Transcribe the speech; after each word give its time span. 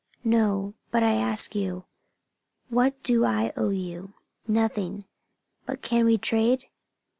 "No. 0.23 0.73
But 0.89 1.03
I 1.03 1.11
ask 1.13 1.53
you, 1.53 1.85
what 2.69 3.03
do 3.03 3.23
I 3.23 3.53
owe 3.55 3.69
you?" 3.69 4.15
"Nothing. 4.47 5.05
But 5.67 5.83
can 5.83 6.05
we 6.05 6.17
trade? 6.17 6.65